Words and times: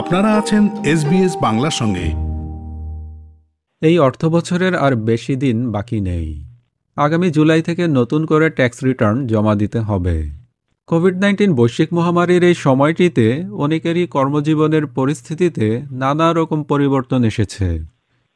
আপনারা 0.00 0.30
আছেন 0.34 0.68
এসবিএস 0.84 1.36
বাংলার 1.42 1.70
সঙ্গে। 1.70 2.06
এই 3.82 3.98
অর্থবছরের 3.98 4.74
আর 4.76 4.94
বেশি 4.94 5.36
দিন 5.36 5.72
বাকি 5.72 6.00
নেই। 6.00 6.44
আগামী 6.96 7.30
জুলাই 7.30 7.62
থেকে 7.62 7.86
নতুন 7.88 8.26
করে 8.26 8.50
ট্যাক্স 8.50 8.84
রিটার্ন 8.84 9.26
জমা 9.26 9.54
দিতে 9.54 9.78
হবে। 9.78 10.30
কোভিড 10.86 11.16
নাইন্টিন 11.18 11.54
বৈশ্বিক 11.54 11.92
মহামারীর 11.92 12.44
এই 12.44 12.54
সময়টিতে 12.54 13.44
অনেকেরই 13.52 14.06
কর্মজীবনের 14.06 14.86
পরিস্থিতিতে 14.86 15.82
নানা 15.92 16.32
রকম 16.32 16.62
পরিবর্তন 16.62 17.24
এসেছে। 17.24 17.84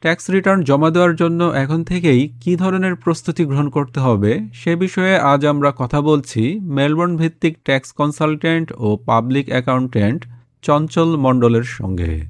ট্যাক্স 0.01 0.31
রিটার্ন 0.31 0.63
জমা 0.63 0.91
দেওয়ার 0.91 1.15
জন্য 1.17 1.45
এখন 1.45 1.85
থেকেই 1.85 2.39
কী 2.41 2.57
ধরনের 2.57 2.95
প্রস্তুতি 2.95 3.45
গ্রহণ 3.45 3.69
করতে 3.69 4.01
হবে 4.01 4.41
সে 4.55 4.77
বিষয়ে 4.77 5.17
আজ 5.17 5.47
আমরা 5.47 5.73
কথা 5.77 6.01
বলছি 6.01 6.61
মেলবোর্ন 6.63 7.17
ভিত্তিক 7.17 7.55
ট্যাক্স 7.65 7.93
কনসালটেন্ট 7.93 8.73
ও 8.79 8.97
পাবলিক 9.07 9.47
অ্যাকাউন্ট্যান্ট 9.49 10.23
চঞ্চল 10.65 11.17
মণ্ডলের 11.17 11.63
সঙ্গে। 11.63 12.21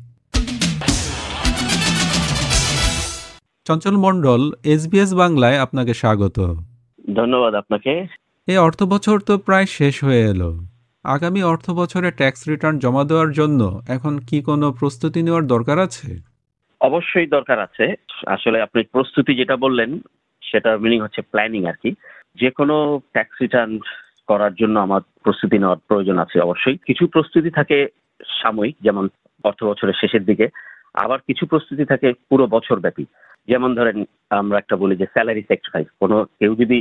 চঞ্চল 3.65 3.97
মণ্ডল 3.97 4.53
এসবিএস 4.65 5.15
বাংলায় 5.15 5.59
আপনাকে 5.59 5.95
স্বাগত। 5.95 6.57
ধন্যবাদ 7.15 7.55
আপনাকে। 7.55 8.07
এই 8.47 8.57
অর্থ 8.57 8.83
বছর 8.83 9.21
তো 9.21 9.39
প্রায় 9.39 9.67
শেষ 9.67 10.05
হয়ে 10.05 10.21
এলো। 10.21 10.61
আগামী 11.05 11.43
অর্থ 11.43 11.71
বছরে 11.71 12.11
ট্যাক্স 12.11 12.49
রিটার্ন 12.49 12.79
জমা 12.79 13.05
দেওয়ার 13.05 13.33
জন্য 13.33 13.83
এখন 13.89 14.19
কি 14.19 14.43
কোনো 14.43 14.73
প্রস্তুতি 14.73 15.23
নেওয়ার 15.23 15.47
দরকার 15.47 15.79
আছে? 15.79 16.23
অবশ্যই 16.81 17.27
দরকার 17.27 17.59
আছে। 17.61 17.95
আসলে 18.27 18.63
আপনি 18.63 18.83
প্রস্তুতি 18.83 19.37
যেটা 19.37 19.57
বললেন 19.57 19.99
সেটা 20.43 20.77
মিনিং 20.77 21.01
হচ্ছে 21.01 21.23
প্ল্যানিং 21.23 21.67
আর 21.67 21.77
কি। 21.83 21.91
যে 22.41 22.51
কোনো 22.51 23.01
ট্যাক্স 23.13 23.37
রিটার্ন 23.43 23.79
করার 24.27 24.55
জন্য 24.55 24.79
আমার 24.79 25.01
প্রস্তুতি 25.23 25.59
নেওয়ার 25.59 25.77
প্রয়োজন 25.89 26.19
আছে 26.19 26.41
অবশ্যই। 26.41 26.77
কিছু 26.87 27.07
প্রস্তুতি 27.07 27.51
থাকে 27.51 27.87
সাময়িক, 28.41 28.77
যেমন 28.87 29.05
অর্থ 29.49 29.61
বছরের 29.71 30.01
শেষের 30.01 30.25
দিকে। 30.31 30.47
আবার 31.05 31.19
কিছু 31.29 31.45
প্রস্তুতি 31.53 31.85
থাকে 31.93 32.09
পুরো 32.31 32.45
বছর 32.57 32.77
ব্যাপী 32.85 33.05
যেমন 33.51 33.71
ধরেন, 33.79 33.99
আমরা 34.41 34.57
একটা 34.59 34.77
বলি 34.83 34.95
যে 34.97 35.07
স্যালারি 35.15 35.43
স্যাক্রিফাইস 35.49 35.89
কোনো, 36.01 36.17
কেউ 36.41 36.53
যদি 36.63 36.79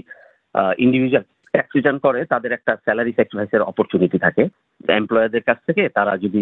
ইন্ডিভিজুয়াল 0.85 1.25
ট্যাক্স 1.53 1.71
রিটার্ন 1.75 1.99
করে, 2.05 2.19
তাদের 2.33 2.51
একটা 2.57 2.73
স্যালারি 2.85 3.13
স্যাক্রিফাইসের 3.17 3.67
অপরচুনিটি 3.69 4.17
থাকে। 4.25 4.43
এমপ্লয়ারদের 4.99 5.43
কাছ 5.49 5.59
থেকে 5.67 5.83
তারা 5.97 6.13
যদি 6.25 6.41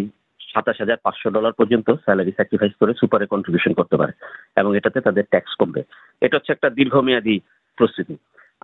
সাতাশ 0.52 0.78
হাজার 0.84 1.04
পাঁচশো 1.06 1.30
ডলার 1.36 1.58
পর্যন্ত 1.60 1.88
স্যালারি 2.06 2.32
স্যাক্রিফাইস 2.38 2.74
করে 2.80 2.94
সুপারে 3.00 3.26
কন্ট্রিবিউশন 3.34 3.74
করতে 3.80 3.96
পারে 4.02 4.14
এবং 4.62 4.72
এটাতে 4.80 5.00
তাদের 5.08 5.26
ট্যাক্স 5.32 5.54
কমবে। 5.60 5.82
এটা 6.26 6.38
হচ্ছে 6.38 6.54
একটা 6.54 6.70
দীর্ঘমেয়াদী 6.80 7.36
প্রস্তুতি। 7.78 8.16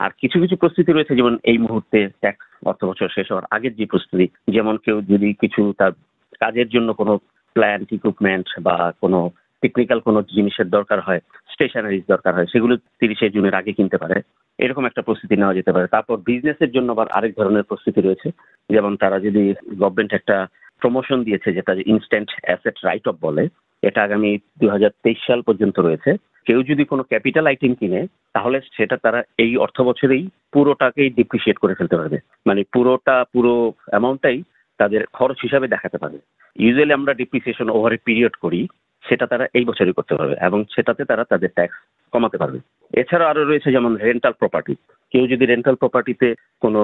আর 0.03 0.11
কিছু 0.21 0.37
কিছু 0.43 0.55
প্রস্তুতি 0.61 0.91
রয়েছে, 0.91 1.13
যেমন 1.19 1.35
এই 1.51 1.57
মুহূর্তে 1.65 1.99
ট্যাক্স 2.23 2.45
অর্থ 2.69 2.81
বছর 2.89 3.15
শেষ 3.15 3.27
হওয়ার 3.31 3.49
আগের 3.55 3.73
যে 3.79 3.85
প্রস্তুতি, 3.93 4.25
যেমন 4.55 4.75
কেউ 4.85 4.97
যদি 5.11 5.29
কিছু 5.41 5.61
তার 5.79 5.93
কাজের 6.39 6.67
জন্য 6.69 6.93
কোনো 6.93 7.17
প্ল্যান্ট 7.55 7.93
ইকুইপমেন্ট 7.93 8.47
বা 8.59 8.91
কোনো 9.01 9.31
টেকনিক্যাল 9.61 9.99
কোনো 9.99 10.21
জিনিসের 10.21 10.69
দরকার 10.69 10.99
হয় 10.99 11.19
স্টেশনারিজ 11.53 12.03
দরকার 12.07 12.35
হয়, 12.35 12.45
সেগুলো 12.45 12.77
তিরিশে 12.77 13.29
জুনের 13.29 13.55
আগে 13.55 13.71
কিনতে 13.73 13.97
পারে। 13.97 14.21
এরকম 14.57 14.85
একটা 14.85 15.01
প্রস্তুতি 15.01 15.35
নেওয়া 15.35 15.53
যেতে 15.53 15.71
পারে। 15.71 15.87
তারপর 15.87 16.17
বিজনেসের 16.17 16.71
জন্য 16.71 16.91
আবার 16.91 17.07
আরেক 17.07 17.33
ধরনের 17.37 17.63
প্রস্তুতি 17.63 18.01
রয়েছে। 18.01 18.31
যেমন 18.69 18.95
তারা 18.95 19.19
যদি 19.19 19.53
গভর্নমেন্ট 19.79 20.13
একটা 20.13 20.47
প্রমোশন 20.81 21.23
দিয়েছে, 21.23 21.53
যেটা 21.53 21.73
ইনস্ট্যান্ট 21.85 22.29
অ্যাসেট 22.41 22.77
রাইট 22.83 23.07
অফ 23.07 23.15
বলে, 23.21 23.47
এটা 23.81 24.03
আগামী 24.03 24.37
দুই 24.59 24.69
হাজার 24.69 24.89
তেইশ 25.03 25.17
সাল 25.27 25.41
পর্যন্ত 25.41 25.79
রয়েছে। 25.79 26.17
কেউ 26.45 26.63
যদি 26.63 26.85
কোনো 26.85 27.03
ক্যাপিটাল 27.03 27.47
আইটেম 27.47 27.73
কিনে, 27.73 28.07
তাহলে 28.33 28.61
সেটা 28.77 28.97
তারা 28.97 29.23
এই 29.37 29.57
অর্থ 29.57 29.81
বছরেই 29.81 30.29
পুরোটাকেই 30.53 31.09
ডিপ্রিসিয়েট 31.09 31.57
করে 31.57 31.73
ফেলতে 31.75 31.97
পারবে। 31.97 32.17
মানে 32.47 32.63
পুরোটা, 32.73 33.25
পুরো 33.33 33.73
অ্যামাউন্টটাই 33.87 34.43
তাদের 34.79 35.01
খরচ 35.17 35.37
হিসাবে 35.45 35.67
দেখাতে 35.67 35.97
পারবে 35.97 36.19
ইউজুয়ালি 36.55 36.93
আমরা 36.93 37.13
ডিপ্রিসিয়েশন 37.13 37.67
ওভার 37.69 37.93
এ 37.93 37.99
পিরিয়ড 38.07 38.35
করি, 38.43 38.61
সেটা 39.03 39.25
তারা 39.27 39.45
এই 39.53 39.65
বছরই 39.65 39.97
করতে 39.97 40.13
পারবে 40.15 40.35
এবং 40.47 40.59
সেটাতে 40.75 41.03
তারা 41.05 41.23
তাদের 41.31 41.51
ট্যাক্স 41.57 41.77
কমাতে 42.13 42.37
পারবে। 42.37 42.59
এছাড়া 42.93 43.25
আরও 43.29 43.43
রয়েছে 43.43 43.69
যেমন 43.71 43.91
রেন্টাল 43.95 44.33
প্রপার্টি 44.41 44.73
কেউ 45.13 45.23
যদি 45.27 45.45
রেন্টাল 45.45 45.75
প্রপার্টিতে 45.75 46.27
কোনো 46.61 46.81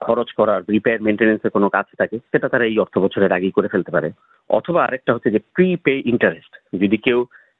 খরচ 0.00 0.28
করার 0.38 0.60
রিপেয়ার 0.74 1.04
মেনটেন্যান্সের 1.06 1.54
কোনো 1.56 1.68
কাজ 1.68 1.86
থাকে, 2.00 2.16
সেটা 2.32 2.48
তারা 2.48 2.64
এই 2.64 2.76
অর্থ 2.78 2.94
বছরের 2.98 3.34
আগেই 3.36 3.56
করে 3.56 3.68
ফেলতে 3.72 3.90
পারে। 3.90 4.08
অথবা 4.50 4.80
আরেকটা 4.84 5.14
হচ্ছে 5.14 5.30
যে 5.30 5.40
প্রি 5.54 5.68
পে 5.84 5.94
ইন্টারেস্ট 6.12 6.52
যদি 6.82 6.96
কেউ 6.96 7.18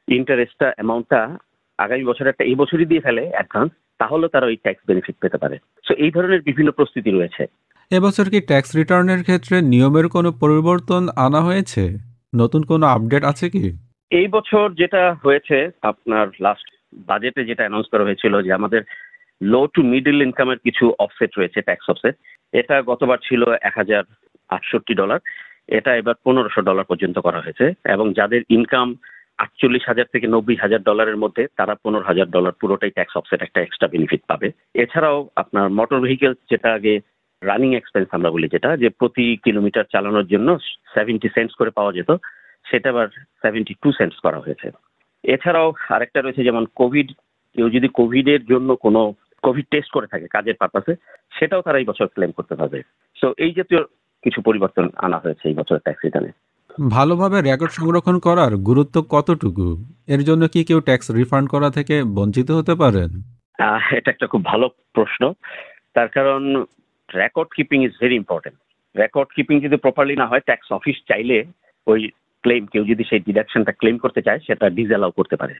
ইন্টারেস্টটা 0.08 0.68
অ্যামাউন্টটা 0.76 1.20
আগামী 1.78 2.04
বছর 2.04 2.30
একটা 2.30 2.44
এই 2.44 2.54
বছরই 2.54 2.84
দিয়ে 2.84 3.04
ফেলে 3.06 3.22
অ্যাডভান্স 3.32 3.72
তাহলে 4.00 4.26
তারা 4.28 4.46
ওই 4.46 4.56
ট্যাক্স 4.56 4.82
বেনিফিট 4.88 5.16
পেতে 5.22 5.38
পারে। 5.38 5.56
সো 5.86 5.92
এই 5.94 6.10
ধরনের 6.10 6.40
বিভিন্ন 6.48 6.70
প্রস্তুতি 6.78 7.10
রয়েছে। 7.10 7.42
এবছর 7.96 8.26
কি 8.32 8.38
ট্যাক্স 8.50 8.70
রিটার্নের 8.78 9.22
ক্ষেত্রে 9.26 9.56
নিয়মের 9.72 10.06
কোনো 10.16 10.30
পরিবর্তন 10.42 11.02
আনা 11.26 11.40
হয়েছে? 11.48 11.82
নতুন 12.40 12.62
কোনো 12.70 12.84
আপডেট 12.94 13.22
আছে 13.32 13.46
কি? 13.54 13.64
এই 14.10 14.26
বছর 14.36 14.64
যেটা 14.80 15.02
হয়েছে, 15.24 15.56
আপনার 15.90 16.26
লাস্ট 16.44 16.66
বাজেটে 17.08 17.42
যেটা 17.48 17.62
অ্যানাউন্স 17.64 17.88
করা 17.92 18.06
হয়েছিল 18.08 18.34
যে 18.46 18.50
আমাদের 18.58 18.82
লো 19.52 19.62
টু 19.74 19.80
মিডল 19.92 20.18
ইনকামের 20.26 20.58
কিছু 20.66 20.84
অফসেট 21.04 21.30
রয়েছে 21.34 21.58
ট্যাক্স 21.68 21.86
অফসেট 21.92 22.14
এটা 22.60 22.76
গতবার 22.90 23.18
ছিল 23.28 23.42
এক 23.68 23.74
হাজার 23.80 24.02
আটষট্টি 24.50 24.94
ডলার 25.00 25.20
এটা 25.78 25.90
এবার 26.00 26.16
পনেরোশো 26.26 26.60
ডলার 26.68 26.88
পর্যন্ত 26.90 27.16
করা 27.26 27.40
হয়েছে 27.44 27.66
এবং 27.94 28.06
যাদের 28.18 28.40
ইনকাম 28.56 28.88
আটচল্লিশ 29.44 29.84
হাজার 29.90 30.06
থেকে 30.14 30.26
নব্বই 30.34 30.56
হাজার 30.64 30.80
ডলারের 30.88 31.20
মধ্যে, 31.22 31.42
তারা 31.58 31.74
পনেরো 31.84 32.04
হাজার 32.10 32.28
ডলার 32.36 32.54
পুরোটাই 32.60 32.92
ট্যাক্স 32.96 33.14
অফসেট 33.16 33.40
একটা 33.42 33.60
এক্সট্রা 33.62 33.92
বেনিফিট 33.94 34.22
পাবে। 34.30 34.48
এছাড়াও 34.82 35.18
আপনার 35.42 35.66
মোটর 35.78 35.98
ভেহিকেল 36.04 36.32
যেটা 36.50 36.68
আগে 36.78 36.94
রানিং 37.48 37.70
এক্সপেন্স 37.74 38.08
আমরা 38.16 38.30
বলি 38.30 38.46
যেটা 38.54 38.70
যে 38.82 38.88
প্রতি 39.00 39.24
কিলোমিটার 39.36 39.90
চালানোর 39.92 40.26
জন্য 40.26 40.48
সেভেন্টি 40.94 41.28
সেন্টস 41.34 41.54
করে 41.54 41.70
পাওয়া 41.78 41.92
যেত 41.92 42.10
সেটা 42.70 42.88
আবার 42.90 43.08
সেভেন্টি 43.42 43.74
টু 43.82 43.88
সেন্টস 43.98 44.18
করা 44.24 44.38
হয়েছে। 44.38 44.66
এছাড়াও 45.24 45.68
আরেকটা 45.88 46.20
রয়েছে 46.20 46.46
যেমন 46.48 46.64
কোভিড 46.80 47.08
কেউ 47.56 47.68
যদি 47.76 47.88
কোভিডের 47.88 48.42
জন্য 48.46 48.76
কোনো 48.76 49.00
কোভিড 49.42 49.66
টেস্ট 49.70 49.90
করে 49.92 50.06
থাকে 50.06 50.26
কাজের 50.26 50.56
পারপাসে 50.60 50.92
সেটাও 51.38 51.64
তারা 51.66 51.78
এই 51.78 51.86
বছর 51.90 52.06
ক্লেম 52.06 52.32
করতে 52.32 52.54
পারবে। 52.54 52.78
সো 53.16 53.26
এই 53.38 53.52
জাতীয় 53.58 53.82
কিছু 54.24 54.38
পরিবর্তন 54.42 54.86
আনা 54.96 55.18
হয়েছে 55.18 55.44
এই 55.48 55.56
বছর 55.60 55.76
ট্যাক্স 55.78 56.02
রিটার্নে 56.04 56.32
ভালোভাবে 56.90 57.38
রেকর্ড 57.40 57.72
সংরক্ষণ 57.72 58.16
করার 58.18 58.52
গুরুত্ব 58.68 58.96
কতটুকু? 59.14 59.66
এর 60.14 60.22
জন্য 60.28 60.42
কি 60.52 60.60
কেউ 60.64 60.80
ট্যাক্স 60.80 61.06
রিফান্ড 61.10 61.46
করা 61.50 61.68
থেকে 61.70 61.94
বঞ্চিত 62.16 62.48
হতে 62.58 62.74
পারেন? 62.74 63.10
এটা 63.98 64.08
একটা 64.10 64.26
খুব 64.26 64.42
ভালো 64.44 64.66
প্রশ্ন। 64.94 65.22
তার 65.94 66.08
কারণ 66.08 66.42
record 67.14 67.48
keeping 67.56 67.84
is 67.84 67.92
very 68.00 68.14
important 68.14 68.56
record 68.98 69.28
keeping 69.34 69.60
যদি 69.60 69.76
প্রপারলি 69.76 70.16
না 70.16 70.26
হয় 70.26 70.40
ট্যাক্স 70.40 70.72
অফিস 70.72 70.96
চাইলে 71.08 71.44
ওই 71.86 72.10
ক্লেম 72.42 72.66
কেউ 72.66 72.84
যদি 72.84 73.04
সেই 73.04 73.18
ডিডাকশনটা 73.18 73.72
ক্লেম 73.72 73.98
করতে 73.98 74.22
চায়, 74.22 74.38
সেটা 74.46 74.70
ডিসঅ্যালাউ 74.70 75.10
করতে 75.10 75.36
পারে। 75.36 75.54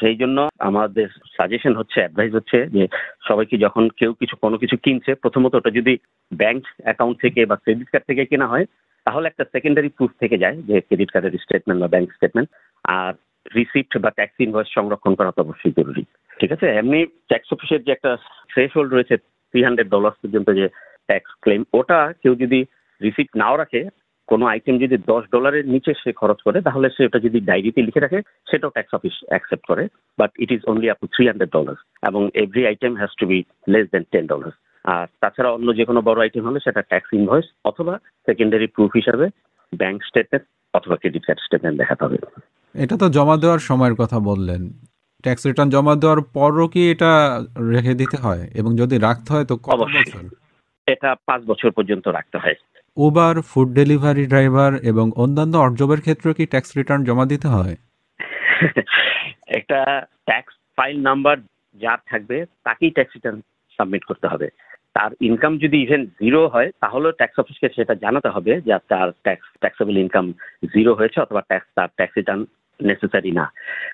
সেই 0.00 0.16
জন্য 0.16 0.48
আমাদের 0.58 1.08
সাজেশন 1.36 1.76
হচ্ছে 1.76 2.00
অ্যাডভাইস 2.00 2.34
হচ্ছে 2.34 2.66
যে 2.66 2.86
সবাইকে 3.28 3.58
যখন 3.58 3.88
কেউ 3.88 4.14
কিছু, 4.14 4.36
কোনো 4.36 4.58
কিছু 4.58 4.76
কিনছে, 4.76 5.14
প্রথমত 5.14 5.54
ওটা 5.54 5.70
যদি 5.70 5.96
ব্যাংক 6.32 6.62
অ্যাকাউন্ট 6.82 7.20
থেকে 7.20 7.46
বা 7.46 7.56
ক্রেডিট 7.56 7.88
কার্ড 7.88 8.06
থেকে 8.06 8.24
কেনা 8.24 8.46
হয়, 8.46 8.64
তাহলে 9.04 9.28
একটা 9.28 9.44
সেকেন্ডারি 9.52 9.88
প্রুফ 9.88 10.10
থেকে 10.20 10.38
যায় 10.38 10.56
যে 10.56 10.80
ক্রেডিট 10.80 11.10
কার্ডের 11.10 11.32
স্টেটমেন্ট 11.40 11.82
বা 11.82 11.88
ব্যাংক 11.88 12.12
স্টেটমেন্ট 12.12 12.48
আর 12.84 13.12
রিসিপ্ট 13.56 13.98
বা 13.98 14.10
ট্যাক্স 14.10 14.40
ইনভয়েস 14.40 14.68
সংরক্ষণ 14.74 15.14
করা 15.14 15.30
তো 15.30 15.42
অবশ্যই 15.42 15.72
জরুরি। 15.78 16.04
ঠিক 16.38 16.52
আছে? 16.52 16.66
এমনি 16.66 17.06
ট্যাক্স 17.06 17.52
অফিসের 17.52 17.84
যে 17.84 17.92
একটা 17.92 18.16
থ্রেশ 18.48 18.70
হোল্ড 18.76 18.94
রয়েছে 18.94 19.16
থ্রি 19.50 19.60
হান্ড্রেড 19.66 19.88
ডলার 19.94 20.18
পর্যন্ত 20.20 20.48
যে 20.58 20.66
ট্যাক্স 21.08 21.30
ক্লেম 21.44 21.62
ওটা 21.78 21.98
কেউ 22.22 22.34
যদি 22.42 22.58
রিসিপ্ট 23.00 23.32
নাও 23.42 23.56
রাখে, 23.62 23.82
কোনো 24.28 24.44
আইটেম 24.52 24.76
যদি 24.84 24.96
দশ 25.12 25.22
ডলারের 25.34 25.64
নিচে 25.74 25.92
সে 26.02 26.10
খরচ 26.20 26.38
করে, 26.46 26.58
তাহলে 26.66 26.86
সে 26.96 27.02
ওটা 27.08 27.18
যদি 27.26 27.38
ডায়েরিতে 27.48 27.80
লিখে 27.86 28.04
রাখে, 28.04 28.20
সেটাও 28.50 28.74
ট্যাক্স 28.76 28.92
অফিস 28.98 29.16
অ্যাকসেপ্ট 29.30 29.64
করে 29.70 29.84
but 30.20 30.30
it 30.42 30.50
is 30.56 30.62
only 30.70 30.86
up 30.90 30.98
to 31.02 31.08
three 31.14 31.24
hundred 31.30 31.50
dollar 31.56 31.76
এবং 32.08 32.22
every 32.42 32.62
item 32.70 32.92
has 33.00 33.12
to 33.20 33.24
be 33.30 33.38
less 33.72 33.86
than 33.94 34.04
ten 34.12 34.24
dollar 34.32 34.52
আর 34.84 35.06
তাছাড়া 35.22 35.50
অন্য 35.56 35.68
যে 35.78 35.84
কোনো 35.88 36.00
বড় 36.08 36.18
আইটেম 36.24 36.44
হলে 36.48 36.60
সেটা 36.66 36.82
ট্যাক্স 36.90 37.10
ইনভয়েস 37.18 37.46
অথবা 37.70 37.94
সেকেন্ডারি 38.28 38.66
প্রুফ 38.74 38.90
হিসাবে 38.98 39.26
ব্যাংক 39.72 39.98
স্টেটমেন্ট 40.08 40.44
অথবা 40.78 40.96
ক্রেডিট 41.00 41.24
কার্ড 41.26 41.40
স্টেটমেন্ট 41.46 41.76
দেখাতে 41.80 42.02
হবে। 42.04 42.18
এটা 42.74 42.96
তো 43.02 43.06
জমা 43.16 43.36
দেওয়ার 43.42 43.60
সময়ের 43.68 43.96
কথা 44.02 44.18
বললেন। 44.30 44.62
ট্যাক্স 45.24 45.42
রিটার্ন 45.46 45.70
জমা 45.70 45.94
দেওয়ার 45.96 46.20
পরও 46.34 46.66
কি 46.68 46.82
এটা 46.90 47.12
রেখে 47.70 47.94
দিতে 47.94 48.16
হয়? 48.16 48.42
এবং 48.54 48.70
যদি 48.76 48.96
রাখতে 48.98 49.28
হয় 49.32 49.44
তো 49.44 49.54
কত। 49.56 49.80
বছর? 49.80 50.22
এটা 50.86 51.10
পাঁচ 51.26 51.40
বছর 51.46 51.70
পর্যন্ত 51.70 52.06
রাখতে 52.08 52.36
হয়। 52.38 52.56
উবার 52.96 53.34
ফুড 53.42 53.68
ডেলিভারি 53.74 54.24
ড্রাইভার 54.26 54.72
এবং 54.82 55.06
অন্যান্য 55.16 55.54
অর্জবের 55.56 56.00
ক্ষেত্রে 56.00 56.34
কি 56.34 56.44
ট্যাক্স 56.46 56.70
রিটার্ন 56.76 57.02
জমা 57.04 57.24
দিতে 57.24 57.48
হয়? 57.48 57.74
একটা 59.58 59.80
ট্যাক্স 60.26 60.52
ফাইল 60.78 60.96
নাম্বার 61.02 61.36
যার 61.80 62.00
থাকবে 62.06 62.36
তাকেই 62.64 62.90
ট্যাক্স 62.90 63.12
রিটার্ন 63.14 63.38
সাবমিট 63.78 64.04
করতে 64.04 64.26
হবে। 64.28 64.48
তার 64.94 65.10
ইনকাম 65.20 65.52
যদি 65.58 65.76
ইভেন 65.80 66.02
জিরো 66.20 66.40
হয় 66.48 66.70
তাহলেও 66.80 67.12
ট্যাক্স 67.12 67.36
অফিসকে 67.38 67.68
সেটা 67.68 67.94
জানাতে 67.94 68.28
হবে 68.28 68.52
যে 68.60 68.72
তার 68.88 69.08
ট্যাক্স 69.22 69.46
ট্যাক্সেবল 69.60 69.94
ইনকাম 69.96 70.26
জিরো 70.74 70.92
হয়েছে 70.94 71.18
অথবা 71.20 71.40
ট্যাক্স 71.40 71.68
তার 71.74 71.88
ট্যাক্স 71.96 72.14
রিটার্ন 72.16 72.42
নেসেসারি 72.88 73.32
না। 73.38 73.44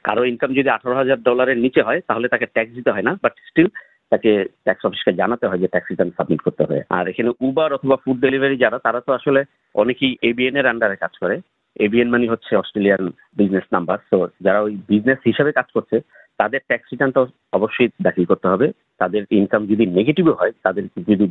কারও 0.07 0.29
ইনকাম 0.31 0.51
যদি 0.59 0.69
আঠারো 0.73 0.95
হাজার 1.01 1.19
ডলারের 1.29 1.59
নিচে 1.65 1.81
হয়, 1.87 2.01
তাহলে 2.09 2.27
তাকে 2.33 2.47
ট্যাক্স 2.55 2.73
দিতে 2.79 2.91
হয় 2.95 3.07
না 3.09 3.13
বাট 3.23 3.35
স্টিল 3.49 3.69
তাকে 4.13 4.31
ট্যাক্স 4.67 4.83
অফিসকে 4.87 5.13
জানাতে 5.21 5.45
হয় 5.49 5.61
যে 5.63 5.69
ট্যাক্স 5.73 5.89
রিটার্ন 5.91 6.13
সাবমিট 6.17 6.41
করতে 6.47 6.61
হবে। 6.65 6.79
আর 6.97 7.05
এখানে 7.13 7.31
উবার 7.47 7.71
অথবা 7.77 7.97
ফুড 8.03 8.19
ডেলিভারি 8.25 8.57
যারা, 8.65 8.79
তারা 8.87 9.01
তো 9.07 9.11
আসলে 9.19 9.41
অনেকেই 9.83 10.13
এবিএন 10.31 10.57
এর 10.61 10.71
আন্ডারে 10.73 10.97
কাজ 11.05 11.15
করে। 11.23 11.37
এবিএন 11.85 12.09
মানি 12.13 12.27
হচ্ছে 12.33 12.53
অস্ট্রেলিয়ান 12.57 13.03
বিজনেস 13.39 13.67
নাম্বার 13.75 13.99
তো 14.11 14.19
যারা 14.47 14.61
ওই 14.67 14.75
বিজনেস 14.91 15.21
হিসাবে 15.31 15.51
কাজ 15.59 15.69
করছে, 15.77 15.97
তাদের 16.41 16.61
ট্যাক্স 16.69 16.89
রিটার্নটা 16.93 17.21
অবশ্যই 17.59 17.89
দাখিল 18.07 18.25
করতে 18.31 18.47
হবে। 18.53 18.67
তাদের 19.01 19.23
ইনকাম 19.41 19.63
যদি 19.73 19.85
নেগেটিভও 19.99 20.39
হয়, 20.41 20.53
তাদের 20.65 20.85
যদি 21.11 21.27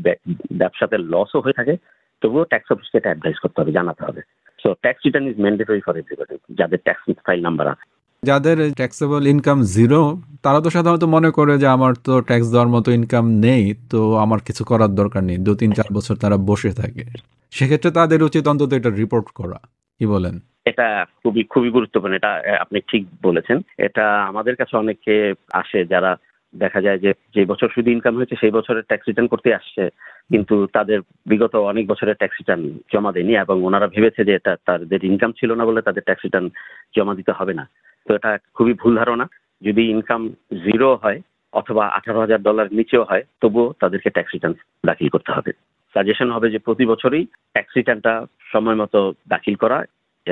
ব্যবসাতে 0.62 0.98
লসও 1.14 1.44
হয়ে 1.46 1.58
থাকে, 1.60 1.74
তবুও 2.22 2.50
ট্যাক্স 2.52 2.70
অফিসকে 2.72 2.98
এটা 3.00 3.12
অ্যাডভাইস 3.12 3.38
করতে 3.44 3.58
হবে, 3.62 3.78
জানাতে 3.78 4.02
হবে। 4.08 4.22
So 4.66 4.74
tax 4.74 5.02
return 5.06 5.28
is 5.28 5.38
mandatory 5.42 5.82
for 5.86 5.98
everybody 5.98 6.36
যাদের 6.60 6.80
ট্যাক্স 6.84 7.04
ফাইল 7.26 7.42
নাম্বার 7.42 7.68
আছে। 7.68 7.86
যাদের 8.24 8.58
ট্যাক্সেবল 8.74 9.28
ইনকাম 9.28 9.62
জিরো 9.62 10.18
তারা 10.44 10.62
তো 10.62 10.70
সাধারণত 10.70 11.04
মনে 11.04 11.30
করে 11.32 11.58
যে 11.58 11.68
আমার 11.68 11.94
তো 11.94 12.22
ট্যাক্স 12.22 12.48
দেওয়ার 12.52 12.68
মতো 12.68 12.92
ইনকাম 12.92 13.26
নেই 13.32 13.74
তো 13.90 14.16
আমার 14.16 14.40
কিছু 14.40 14.64
করার 14.64 14.92
দরকার 14.96 15.24
নেই। 15.24 15.38
দু 15.38 15.56
তিন 15.56 15.72
চার 15.72 15.90
বছর 15.94 16.16
তারা 16.16 16.38
বসে 16.38 16.72
থাকে। 16.72 17.04
সেক্ষেত্রে 17.52 17.92
তাদের 17.92 18.24
উচিত 18.24 18.48
অন্তত 18.48 18.74
এটা 18.74 18.90
রিপোর্ট 18.90 19.28
করা 19.36 19.60
কি 20.02 20.06
বলেন? 20.06 20.40
এটা 20.66 21.06
খুবই 21.24 21.44
খুবই 21.44 21.70
গুরুত্বপূর্ণ। 21.70 22.16
এটা 22.16 22.42
আপনি 22.62 22.80
ঠিক 22.92 23.08
বলেছেন। 23.24 23.62
এটা 23.78 24.24
আমাদের 24.24 24.56
কাছে 24.56 24.78
অনেকে 24.78 25.34
আসে 25.54 25.86
যারা 25.86 26.16
দেখা 26.58 26.82
যায় 26.82 27.00
যে 27.00 27.12
যে 27.36 27.46
বছর 27.46 27.70
শুধু 27.76 27.90
ইনকাম 27.92 28.16
হয়েছে, 28.16 28.36
সেই 28.40 28.52
বছরের 28.52 28.84
ট্যাক্স 28.84 29.06
রিটার্ন 29.08 29.28
করতে 29.28 29.54
আসছে। 29.54 29.90
কিন্তু 30.32 30.68
তাদের 30.74 31.00
বিগত 31.26 31.56
অনেক 31.56 31.88
বছরের 31.88 32.16
ট্যাক্স 32.16 32.38
রিটার্ন 32.40 32.64
জমা 32.94 33.12
দেয়নি 33.12 33.34
এবং 33.36 33.64
ওনারা 33.64 33.88
ভেবেছে 33.88 34.26
যে 34.26 34.34
এটা 34.34 34.56
তাদের 34.66 35.04
ইনকাম 35.04 35.32
ছিল 35.32 35.54
না 35.54 35.66
বলে 35.66 35.82
তাদের 35.82 36.04
ট্যাক্স 36.04 36.26
রিটার্ন 36.26 36.48
জমা 36.96 37.16
দিতে 37.16 37.32
হবে 37.32 37.54
না। 37.54 37.70
তো 38.08 38.16
এটা 38.16 38.38
খুবই 38.54 38.74
ভুল 38.74 38.96
ধারণা। 38.96 39.26
যদি 39.62 39.84
ইনকাম 39.90 40.30
জিরো 40.66 40.96
হয় 40.96 41.22
অথবা 41.54 41.88
আঠারো 41.88 42.20
হাজার 42.20 42.42
ডলার 42.42 42.68
নিচেও 42.72 43.04
হয়, 43.04 43.24
তবুও 43.42 43.74
তাদেরকে 43.80 44.10
ট্যাক্স 44.10 44.32
রিটার্ন 44.34 44.56
দাখিল 44.86 45.10
করতে 45.10 45.32
হবে। 45.32 45.52
সাজেশন 45.96 46.32
হবে 46.32 46.50
যে 46.50 46.60
প্রতি 46.60 46.86
বছরই 46.86 47.26
ট্যাক্স 47.26 47.74
রিটার্নটা 47.78 48.26
সময় 48.54 48.76
মতো 48.76 49.14
দাখিল 49.30 49.56
করা 49.56 49.84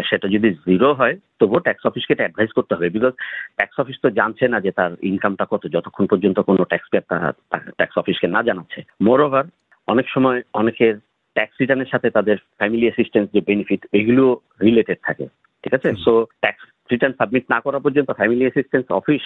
সেটা 0.10 0.28
যদি 0.36 0.50
জিরো 0.68 0.90
হয় 1.00 1.16
তবুও 1.40 1.66
ট্যাক্স 1.66 1.84
অফিসকে 1.90 2.14
এটা 2.14 2.26
অ্যাডভাইস 2.26 2.52
করতে 2.58 2.76
হবে 2.76 2.90
বিকজ 2.96 3.14
ট্যাক্স 3.58 3.76
অফিস 3.82 3.98
তো 4.04 4.10
জানছে 4.20 4.46
না 4.48 4.58
যে 4.66 4.72
তার 4.80 4.92
ইনকামটা 5.10 5.46
কত 5.54 5.64
যতক্ষণ 5.76 6.06
পর্যন্ত 6.12 6.38
কোনো 6.50 6.64
ট্যাক্স 6.72 6.88
পেয়ার 6.92 7.34
ট্যাক্স 7.78 7.96
অফিসকে 8.02 8.28
না 8.36 8.42
জানাচ্ছে। 8.50 8.80
মোর 9.08 9.20
ওভার 9.28 9.46
অনেক 9.88 10.08
সময় 10.16 10.40
অনেকের 10.62 10.96
ট্যাক্স 11.36 11.56
রিটার্নের 11.62 11.92
সাথে 11.94 12.08
তাদের 12.18 12.38
ফ্যামিলি 12.60 12.86
অ্যাসিস্ট্যান্স 12.88 13.28
যে 13.36 13.42
বেনিফিট 13.50 13.82
এগুলো 14.00 14.24
রিলেটেড 14.62 15.00
থাকে 15.08 15.26
ঠিক 15.64 15.74
আছে? 15.78 15.90
সো 16.06 16.14
ট্যাক্স 16.44 16.64
রিটার্ন 16.92 17.14
সাবমিট 17.20 17.46
না 17.54 17.60
করা 17.66 17.80
পর্যন্ত 17.80 18.10
ফ্যামিলি 18.20 18.44
অ্যাসিস্ট্যান্স 18.46 18.88
অফিস 19.00 19.26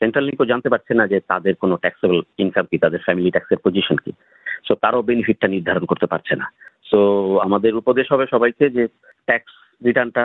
সেন্ট্রাল 0.00 0.24
লিঙ্কও 0.26 0.50
জানতে 0.52 0.68
পারছে 0.72 0.92
না 0.94 1.04
যে 1.12 1.18
তাদের 1.32 1.54
কোনো 1.62 1.74
ট্যাক্সেবল 1.84 2.18
ইনকাম 2.42 2.64
কি 2.70 2.76
তাদের 2.84 3.00
ফ্যামিলি 3.06 3.30
ট্যাক্সের 3.34 3.62
পজিশন 3.64 3.96
কি। 4.04 4.12
সো 4.66 4.72
তারও 4.82 5.06
বেনিফিটটা 5.10 5.48
নির্ধারণ 5.54 5.84
করতে 5.90 6.06
পারছে 6.12 6.34
না। 6.40 6.46
সো 6.90 6.98
আমাদের 7.46 7.72
উপদেশ 7.80 8.06
হবে 8.12 8.24
সবাইকে 8.34 8.64
যে 8.76 8.84
ট্যাক্স 9.28 9.52
রিটার্নটা 9.82 10.24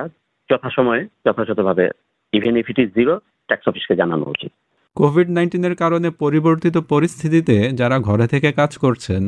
যথাসময়ে 0.49 1.03
যথাযথভাবে 1.25 1.85
even 2.33 2.55
if 2.57 2.69
it 2.69 2.79
is 2.79 2.89
zero 2.95 3.13
tax 3.47 3.65
অফিসকে 3.67 3.95
জানানো 3.95 4.25
উচিত। 4.25 4.51
কোভিড 4.97 5.29
নাইন্টিনের 5.29 5.75
কারণে 5.75 6.09
পরিবর্তিত 6.23 6.75
পরিস্থিতিতে 6.93 7.55
যারা 7.71 7.97
ঘরে 7.99 8.25
থেকে 8.27 8.49
কাজ 8.51 8.71
করছেন 8.77 9.21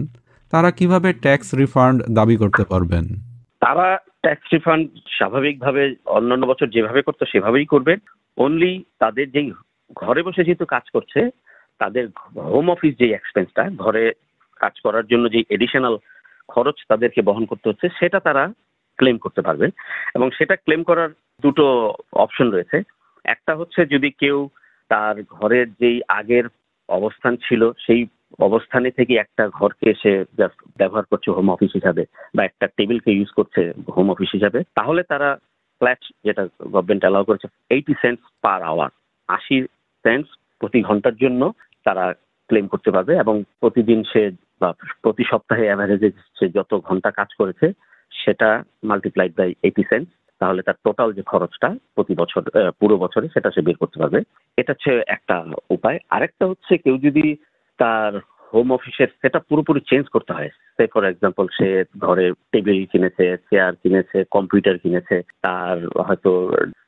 তারা 0.53 0.71
কীভাবে 0.71 1.09
ট্যাক্স 1.13 1.47
রিফান্ড 1.55 1.97
দাবি 2.09 2.35
করতে 2.37 2.63
পারবেন? 2.63 3.05
তারা 3.59 3.87
ট্যাক্স 4.21 4.47
রিফান্ড 4.53 4.85
স্বাভাবিকভাবে 5.17 5.83
অন্যান্য 6.05 6.45
বছর 6.47 6.67
যেভাবে 6.67 7.01
করতো 7.01 7.23
সেভাবেই 7.25 7.65
করবেন 7.65 7.99
অনলি 8.37 8.73
তাদের 8.99 9.27
যেই 9.31 9.49
ঘরে 9.95 10.21
বসে 10.23 10.41
যেহেতু 10.43 10.65
কাজ 10.65 10.85
করছে 10.93 11.19
তাদের 11.81 12.05
হোম 12.53 12.67
অফিস 12.69 12.93
যে 12.99 13.07
এক্সপেন্সটা 13.13 13.63
ঘরে 13.77 14.03
কাজ 14.61 14.73
করার 14.83 15.05
জন্য 15.07 15.25
যে 15.31 15.39
এডিশনাল 15.49 15.95
খরচ 16.49 16.77
তাদেরকে 16.87 17.21
বহন 17.21 17.45
করতে 17.45 17.69
হচ্ছে 17.69 17.87
সেটা 17.99 18.19
তারা 18.19 18.43
ক্লেম 19.03 19.17
করতে 19.17 19.41
পারবেন। 19.41 19.69
এবং 20.15 20.31
সেটা 20.31 20.55
ক্লেম 20.55 20.83
করার 20.83 21.09
দুটো 21.41 21.65
অপশন 22.13 22.47
রয়েছে। 22.51 22.77
একটা 23.25 23.55
হচ্ছে 23.55 23.85
যদি 23.85 24.09
কেউ 24.11 24.37
তার 24.89 25.15
ঘরের 25.29 25.67
যেই 25.73 26.01
আগের 26.07 26.45
অবস্থান 26.89 27.35
ছিল, 27.35 27.71
সেই 27.85 28.01
অবস্থানে 28.39 28.91
থেকে 28.91 29.13
একটা 29.15 29.49
ঘরকে 29.49 29.93
সে 30.01 30.25
জাস্ট 30.37 30.57
ব্যবহার 30.77 31.03
করছে 31.03 31.31
হোম 31.31 31.49
অফিস 31.49 31.71
হিসাবে 31.73 32.05
বা 32.35 32.41
একটা 32.45 32.67
টেবিলকে 32.67 33.11
ইউজ 33.11 33.31
করছে 33.35 33.73
হোম 33.97 34.11
অফিস 34.11 34.29
হিসাবে, 34.33 34.63
তাহলে 34.75 35.03
তারা 35.03 35.37
ফ্ল্যাট 35.81 36.01
যেটা 36.23 36.43
গভর্নমেন্ট 36.61 37.03
অ্যালাউ 37.03 37.23
করেছে 37.23 37.47
এইটি 37.69 37.93
সেন্টস 38.01 38.23
পার 38.41 38.61
আওয়ার 38.63 38.89
আশি 39.27 39.63
সেন্টস 40.05 40.29
প্রতি 40.59 40.81
ঘণ্টার 40.81 41.15
জন্য 41.15 41.51
তারা 41.85 42.13
ক্লেম 42.49 42.67
করতে 42.67 42.91
পারবে 42.91 43.13
এবং 43.17 43.43
প্রতিদিন 43.59 44.03
সে 44.03 44.31
বা 44.61 44.73
প্রতি 45.01 45.23
সপ্তাহে 45.23 45.65
অ্যাভারেজে 45.65 46.11
সে 46.39 46.49
যত 46.49 46.71
ঘণ্টা 46.77 47.11
কাজ 47.11 47.27
করেছে 47.37 47.71
সেটা 48.25 48.49
মাল্টিপ্লাইড 48.83 49.33
বাই 49.37 49.49
এইটি 49.63 49.83
সেন্টস 49.89 50.11
তাহলে 50.41 50.61
তার 50.61 50.77
টোটাল 50.83 51.09
যে 51.13 51.23
খরচটা 51.31 51.69
প্রতি 51.95 52.13
বছর 52.21 52.41
পুরো 52.79 52.95
বছরে 52.97 53.27
সেটা 53.33 53.49
সে 53.51 53.61
বের 53.61 53.77
করতে 53.79 53.97
পারবে। 53.99 54.19
এটা 54.57 54.73
হচ্ছে 54.73 54.91
একটা 55.07 55.35
উপায়। 55.69 55.97
আরেকটা 56.09 56.45
হচ্ছে 56.47 56.73
কেউ 56.77 56.95
যদি 56.97 57.35
তার 57.79 58.11
হোম 58.53 58.71
অফিসের 58.71 59.07
সেটা 59.21 59.39
পুরোপুরি 59.39 59.81
চেঞ্জ 59.89 60.05
করতে 60.07 60.33
হয় 60.33 60.49
সে 60.75 60.87
ফর 60.93 61.03
এক্সাম্পল 61.03 61.45
সে 61.57 61.83
ঘরে 61.99 62.25
টেবিল 62.51 62.85
কিনেছে 62.85 63.37
চেয়ার 63.49 63.73
কিনেছে 63.83 64.17
কম্পিউটার 64.31 64.77
কিনেছে, 64.77 65.21
তার 65.41 65.77
হয়তো 65.97 66.31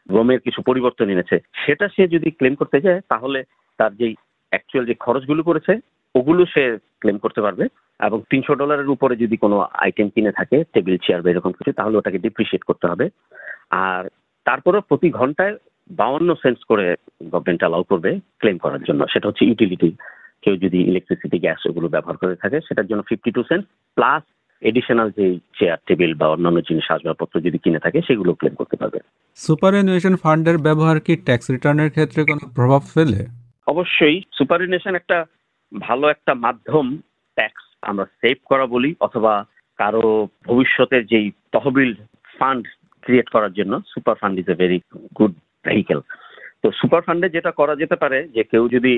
রোমের 0.10 0.40
কিছু 0.40 0.62
পরিবর্তন 0.62 1.10
এনেছে, 1.10 1.40
সেটা 1.66 1.88
সে 1.96 2.08
যদি 2.08 2.32
ক্লেম 2.32 2.56
করতে 2.56 2.82
যায়, 2.82 3.02
তাহলে 3.10 3.44
তার 3.80 3.92
যেই 3.96 4.16
অ্যাকচুয়াল 4.50 4.86
যে 4.86 4.94
খরচগুলো 4.94 5.44
করেছে, 5.44 5.74
ওগুলো 6.16 6.46
সে 6.46 6.78
ক্লেম 7.00 7.18
করতে 7.18 7.42
পারবে। 7.42 7.66
এবং 8.00 8.22
তিনশো 8.30 8.56
ডলারের 8.56 8.90
উপরে 8.90 9.16
যদি 9.16 9.38
কোনো 9.38 9.56
আইটেম 9.74 10.10
কিনে 10.10 10.32
থাকে 10.32 10.64
টেবিল 10.74 10.98
চেয়ার 10.98 11.22
বা 11.22 11.30
এরকম 11.30 11.52
কিছু 11.52 11.72
তাহলে 11.72 11.98
ওটাকে 11.98 12.18
ডিপ্রিসিয়েট 12.18 12.64
করতে 12.64 12.88
হবে। 12.88 13.10
আর 13.70 14.04
তারপরেও 14.46 14.82
প্রতি 14.82 15.10
ঘন্টায় 15.10 15.56
বাউন্ন 15.90 16.36
সেন্টস 16.36 16.64
করে 16.64 16.96
গভর্নমেন্ট 17.32 17.62
অ্যালাউ 17.62 17.84
করবে 17.84 18.20
ক্লেম 18.40 18.58
করার 18.58 18.84
জন্য। 18.84 19.06
সেটা 19.14 19.28
হচ্ছে 19.28 19.46
ইউটিলিটি 19.46 19.96
কেউ 20.42 20.56
যদি 20.58 20.80
ইলেকট্রিসিটি 20.82 21.40
গ্যাস 21.40 21.62
ওগুলো 21.66 21.88
ব্যবহার 21.88 22.18
করে 22.18 22.36
থাকে 22.36 22.58
সেটার 22.68 22.88
জন্য 22.88 23.04
fifty 23.10 23.32
two 23.32 23.44
cent 23.44 23.66
plus 23.96 24.24
additional 24.62 25.12
যে 25.12 25.40
চেয়ার 25.60 25.78
টেবিল 25.88 26.14
বা 26.14 26.28
অন্যান্য 26.28 26.62
জিনিস 26.62 26.92
আসবাবপত্র 26.92 27.40
যদি 27.40 27.58
কিনে 27.58 27.80
থাকে 27.80 28.02
সেগুলো 28.02 28.34
ক্লেম 28.34 28.56
করতে 28.56 28.76
পারবে। 28.76 29.00
সুপারএনুয়েশন 29.36 30.16
ফান্ডের 30.16 30.58
ব্যবহার 30.58 31.00
কি 31.00 31.16
ট্যাক্স 31.16 31.52
রিটার্নের 31.52 31.90
ক্ষেত্রে 31.90 32.22
কোনো 32.24 32.44
প্রভাব 32.56 32.82
ফেলে? 32.94 33.26
অবশ্যই। 33.68 34.22
সুপারিনেশন 34.38 34.96
একটা 34.96 35.26
ভালো 35.80 36.10
একটা 36.10 36.34
মাধ্যম 36.34 36.98
ট্যাক্স 37.36 37.65
আমরা 37.86 38.06
সেভ 38.22 38.38
করা 38.52 38.66
বলি 38.76 38.92
অথবা 39.08 39.34
কারও 39.80 40.08
ভবিষ্যতের 40.48 41.04
যেই 41.12 41.28
তহবিল 41.54 41.92
ফান্ড 42.40 42.64
ক্রিয়েট 43.04 43.28
করার 43.30 43.54
জন্য 43.54 43.74
super 43.94 44.16
fund 44.22 44.36
is 44.40 44.48
a 44.54 44.56
very 44.62 44.80
good 45.18 45.34
vehicle 45.66 46.00
তো 46.62 46.68
সুপার 46.80 47.02
ফান্ডে 47.08 47.28
যেটা 47.36 47.52
করা 47.52 47.74
যেতে 47.82 47.96
পারে 48.04 48.20
যে 48.36 48.44
কেউ 48.52 48.64
যদি 48.76 48.94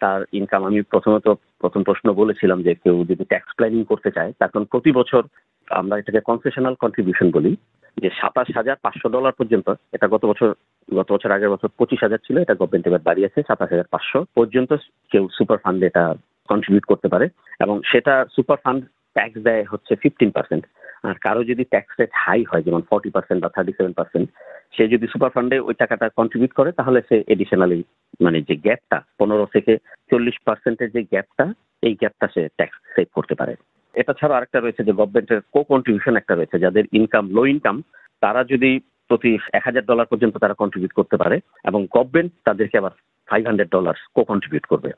তার 0.00 0.20
ইনকাম 0.32 0.62
আমি 0.64 0.80
প্রথমত 0.92 1.26
প্রথম 1.60 1.80
প্রশ্ন 1.88 2.06
বলেছিলাম 2.12 2.58
যে 2.66 2.72
কেউ 2.84 2.96
যদি 3.10 3.24
ট্যাক্স 3.24 3.50
প্ল্যানিং 3.56 3.80
করতে 3.84 4.10
চায় 4.16 4.30
তখন 4.40 4.62
প্রতি 4.72 4.90
বছর 4.92 5.22
আমরা 5.68 5.94
এটাকে 5.98 6.20
কনসেশনাল 6.20 6.74
কন্ট্রিবিউশন 6.74 7.28
বলি, 7.30 7.52
যে 7.96 8.08
সাতাশ 8.20 8.48
হাজার 8.56 8.76
পাঁচশো 8.84 9.08
ডলার 9.08 9.38
পর্যন্ত, 9.38 9.68
এটা 9.92 10.06
গত 10.08 10.22
বছর 10.24 10.48
গত 10.88 11.08
বছর 11.12 11.30
আগের 11.32 11.52
বছর 11.54 11.68
পঁচিশ 11.78 12.00
হাজার 12.02 12.20
ছিল, 12.26 12.36
এটা 12.40 12.54
গভর্নমেন্ট 12.54 12.88
এবার 12.88 13.06
বাড়িয়েছে 13.08 13.38
সাতাশ 13.48 13.68
হাজার 13.70 13.90
পাঁচশো 13.90 14.18
পর্যন্ত 14.36 14.70
কেউ 15.12 15.24
সুপার 15.36 15.58
ফান্ডে 15.58 15.86
এটা 15.86 16.04
কন্ট্রিবিউট 16.50 16.84
করতে 16.90 17.08
পারে 17.12 17.26
এবং 17.64 17.76
সেটা 17.90 18.14
সুপার 18.34 18.58
ফান্ড 18.64 18.82
ট্যাক্স 19.16 19.38
দেয় 19.46 19.64
হচ্ছে 19.72 19.92
ফিফটিন 20.02 20.30
পার্সেন্ট 20.36 20.64
আর 21.08 21.16
কারও 21.24 21.42
যদি 21.50 21.62
ট্যাক্স 21.72 21.92
রেট 22.00 22.12
হাই 22.24 22.40
হয়, 22.50 22.64
যেমন 22.66 22.82
ফর্টি 22.90 23.10
পার্সেন্ট 23.14 23.40
বা 23.42 23.50
থার্টি 23.54 23.72
সেভেন 23.78 23.94
পার্সেন্ট 23.98 24.26
সে 24.76 24.84
যদি 24.94 25.06
সুপার 25.12 25.30
ফান্ডে 25.34 25.56
ওই 25.68 25.74
টাকাটা 25.82 26.06
কন্ট্রিবিউট 26.18 26.52
করে, 26.58 26.70
তাহলে 26.78 26.98
সে 27.08 27.16
এডিশনালি 27.34 27.78
মানে 28.24 28.38
যে 28.48 28.54
গ্যাপটা 28.66 28.98
পনেরো 29.20 29.46
থেকে 29.54 29.72
চল্লিশ 30.10 30.36
পার্সেন্টের 30.46 30.92
যে 30.96 31.02
গ্যাপটা 31.12 31.46
এই 31.86 31.94
গ্যাপটা 32.00 32.26
সে 32.34 32.42
ট্যাক্স 32.58 32.76
সেভ 32.94 33.08
করতে 33.16 33.34
পারে। 33.40 33.54
এটা 33.94 34.12
ছাড়া 34.20 34.36
আরেকটা 34.36 34.58
রয়েছে 34.60 34.82
যে 34.88 34.92
গভর্নমেন্টের 35.00 35.40
কো 35.54 35.60
কন্ট্রিবিউশন 35.72 36.14
একটা 36.18 36.34
রয়েছে, 36.34 36.56
যাদের 36.64 36.84
ইনকাম 36.98 37.24
লো 37.36 37.42
ইনকাম 37.52 37.76
তারা 38.22 38.40
যদি 38.52 38.70
প্রতি 39.08 39.30
এক 39.58 39.64
হাজার 39.68 39.84
ডলার 39.90 40.10
পর্যন্ত 40.10 40.34
তারা 40.44 40.60
কন্ট্রিবিউট 40.62 40.92
করতে 40.98 41.16
পারে 41.22 41.36
এবং 41.68 41.80
গভর্নমেন্ট 41.96 42.30
তাদেরকে 42.48 42.76
আবার 42.80 42.94
five 43.28 43.42
hundred 43.48 43.70
dollar 43.76 43.96
co 44.14 44.20
contribute 44.30 44.66
করবে। 44.72 44.90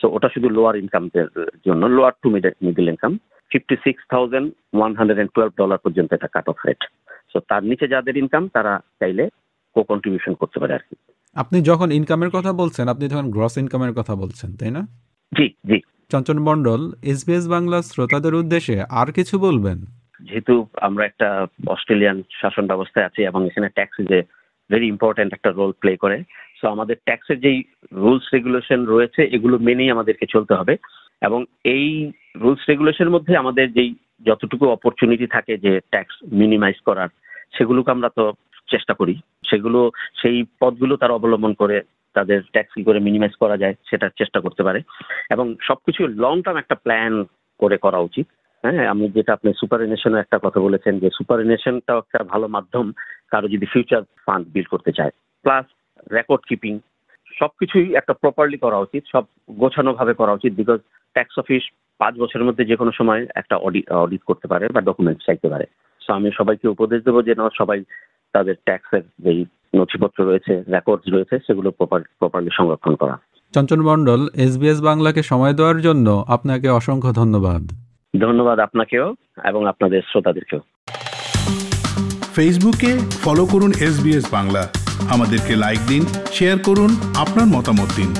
সো 0.00 0.06
ওটা 0.16 0.28
শুধু 0.34 0.48
লোয়ার 0.56 0.76
ইনকামদের 0.82 1.28
জন্য 1.66 1.82
lower 1.96 2.14
to 2.22 2.28
middle 2.66 2.86
income 2.92 3.12
fifty 3.50 3.76
six 3.84 4.00
thousand 4.12 4.48
one 4.78 4.90
hundred 4.98 5.18
and 5.18 5.32
twelve 5.34 5.52
dollar 5.60 5.82
পর্যন্ত 5.84 6.10
এটা 6.12 6.28
কাট 6.34 6.46
অফ 6.52 6.58
রেট 6.66 6.80
সো 7.32 7.38
তার 7.50 7.62
নিচে 7.70 7.86
যাদের 7.94 8.14
ইনকাম 8.16 8.44
তারা 8.56 8.72
চাইলে 9.00 9.24
কো 9.76 9.80
কন্ট্রিবিউশন 9.90 10.34
করতে 10.40 10.58
পারে 10.60 10.72
আর 10.74 10.84
কি। 10.88 10.94
আপনি 11.36 11.58
যখন 11.70 11.88
ইনকামের 11.98 12.30
কথা 12.36 12.52
বলছেন 12.52 12.84
আপনি 12.88 13.04
যখন 13.08 13.26
গ্রস 13.30 13.54
ইনকামের 13.62 13.92
কথা 13.98 14.14
বলছেন 14.22 14.50
তাই 14.60 14.70
না? 14.70 14.82
জি 15.32 15.46
জি। 15.64 15.78
চঞ্চন 16.10 16.38
মণ্ডল 16.48 16.80
এসবিএস 17.12 17.44
বাংলা 17.48 17.78
শ্রোতাদের 17.82 18.34
উদ্দেশ্যে 18.34 18.76
আর 19.00 19.08
কিছু 19.12 19.34
বলবেন? 19.46 19.78
যেহেতু 20.20 20.54
আমরা 20.86 21.04
একটা 21.04 21.28
অস্ট্রেলিয়ান 21.66 22.18
শাসন 22.40 22.64
ব্যবস্থায় 22.66 23.06
আছি 23.06 23.20
এবং 23.22 23.40
এখানে 23.46 23.68
ট্যাক্স 23.68 23.96
যে 24.10 24.18
ভেরি 24.70 24.86
ইম্পর্ট্যান্ট 24.88 25.30
একটা 25.34 25.50
রোল 25.50 25.72
প্লে 25.80 25.92
করে 25.96 26.18
সো 26.60 26.68
আমাদের 26.68 26.96
ট্যাক্সের 27.04 27.40
যেই 27.40 27.62
রুলস 27.92 28.22
রেগুলেশন 28.32 28.86
রয়েছে, 28.86 29.24
এগুলো 29.24 29.58
মেনেই 29.58 29.90
আমাদেরকে 29.90 30.26
চলতে 30.30 30.54
হবে। 30.54 30.76
এবং 31.22 31.44
এই 31.64 32.12
রুলস 32.36 32.62
রেগুলেশনের 32.68 33.10
মধ্যে 33.10 33.36
আমাদের 33.36 33.72
যেই 33.72 33.94
যতটুকু 34.26 34.68
অপরচুনিটি 34.68 35.26
থাকে 35.26 35.58
যে 35.58 35.80
ট্যাক্স 35.90 36.14
মিনিমাইজ 36.32 36.80
করার, 36.80 37.08
সেগুলোকে 37.58 37.90
আমরা 37.90 38.08
তো 38.08 38.32
চেষ্টা 38.70 38.94
করি। 38.94 39.14
সেগুলো, 39.50 39.90
সেই 40.22 40.44
পথগুলো 40.60 40.96
তারা 40.96 41.12
অবলম্বন 41.12 41.52
করে 41.52 41.82
তাদের 42.14 42.42
ট্যাক্স 42.42 42.74
কি 42.74 42.82
করে 42.82 43.00
মিনিমাইজ 43.00 43.32
করা 43.34 43.56
যায় 43.56 43.74
সেটার 43.90 44.10
চেষ্টা 44.18 44.40
করতে 44.40 44.62
পারে। 44.62 44.80
এবং 45.30 45.54
সবকিছু 45.62 46.06
লং 46.06 46.42
টার্ম 46.42 46.58
একটা 46.58 46.74
প্ল্যান 46.74 47.24
করে 47.58 47.76
করা 47.76 47.98
উচিত। 47.98 48.26
হ্যাঁ 48.64 48.88
আমি 48.88 49.08
যেটা 49.08 49.32
আপনি 49.32 49.52
সুপার 49.52 49.82
এনেশনের 49.82 50.20
একটা 50.20 50.38
কথা 50.42 50.60
বলেছেন 50.60 50.98
যে 50.98 51.08
সুপার 51.18 51.40
এনেশনটাও 51.40 51.98
একটা 51.98 52.24
ভালো 52.24 52.48
মাধ্যম, 52.48 52.92
কারও 53.30 53.48
যদি 53.48 53.66
ফিউচার 53.66 54.02
ফান্ড 54.26 54.48
বিল্ড 54.48 54.68
করতে 54.68 54.92
চায়। 54.92 55.10
প্লাস 55.42 55.64
রেকর্ড 56.12 56.42
কিপিং 56.48 56.78
সবকিছুই 57.38 57.94
একটা 57.94 58.12
প্রপারলি 58.12 58.58
করা 58.58 58.78
উচিত 58.78 59.04
সব 59.12 59.24
গোছানো 59.50 59.94
ভাবে 59.94 60.14
করা 60.14 60.32
উচিত 60.32 60.52
বিকজ 60.52 60.78
ট্যাক্স 61.12 61.38
অফিস 61.38 61.62
পাঁচ 61.98 62.14
বছরের 62.18 62.44
মধ্যে 62.44 62.64
যে 62.64 62.76
কোনো 62.76 62.92
সময় 62.92 63.26
একটা 63.34 63.56
অডিট 63.56 63.92
অডিট 63.92 64.22
করতে 64.22 64.48
পারে 64.48 64.68
বা 64.68 64.80
ডকুমেন্ট 64.80 65.18
চাইতে 65.26 65.48
পারে। 65.48 65.64
সো 66.00 66.12
আমি 66.12 66.30
সবাইকে 66.34 66.68
উপদেশ 66.68 67.02
দেবো 67.02 67.22
যে 67.22 67.34
না 67.34 67.48
সবাই 67.58 67.84
তাদের 68.32 68.54
ট্যাক্সের 68.64 69.02
যেই 69.18 69.44
নথিপত্র 69.76 70.24
রয়েছে 70.24 70.64
রেকর্ডস 70.72 71.12
রয়েছে 71.12 71.38
সেগুলো 71.38 71.70
প্রপার 71.70 72.00
প্রপারলি 72.18 72.50
সংরক্ষণ 72.52 72.94
করা। 72.94 73.18
চঞ্চল 73.52 73.80
মণ্ডল 73.80 74.28
এসবিএস 74.34 74.80
বাংলাকে 74.80 75.22
সময় 75.22 75.52
দেওয়ার 75.52 75.80
জন্য 75.80 76.24
আপনাকে 76.28 76.68
অসংখ্য 76.68 77.12
ধন্যবাদ। 77.12 77.70
ধন্যবাদ 78.20 78.58
আপনাকেও 78.58 79.14
এবং 79.44 79.68
আপনাদের 79.68 80.02
শ্রোতাদেরকেও। 80.02 80.60
ফেসবুকে 82.34 82.98
ফলো 83.24 83.46
করুন 83.46 83.70
এস 83.70 84.32
বাংলা। 84.32 84.68
আমাদেরকে 85.08 85.56
লাইক 85.56 85.80
দিন 85.88 86.02
শেয়ার 86.32 86.58
করুন 86.58 86.90
আপনার 87.14 87.46
মতামত 87.46 87.90
দিন। 87.96 88.10